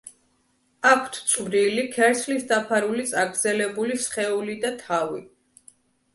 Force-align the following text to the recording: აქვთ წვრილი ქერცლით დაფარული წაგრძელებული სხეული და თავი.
აქვთ 0.91 1.19
წვრილი 1.33 1.83
ქერცლით 1.97 2.47
დაფარული 2.53 3.07
წაგრძელებული 3.13 4.01
სხეული 4.09 4.59
და 4.67 4.75
თავი. 4.83 5.25